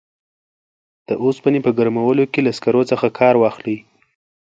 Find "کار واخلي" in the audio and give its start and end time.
3.19-3.77